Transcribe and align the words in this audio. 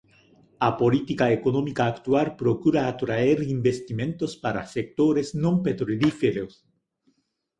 A 0.67 0.69
política 0.81 1.25
económica 1.37 1.83
actual 1.93 2.27
procura 2.41 2.81
atraer 2.91 3.37
investimentos 3.57 4.31
para 4.43 4.69
sectores 4.75 5.27
non 5.43 5.55
petrolíferos. 5.65 6.53